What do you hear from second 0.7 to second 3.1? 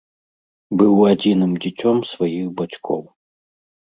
Быў адзіным дзіцём сваіх бацькоў.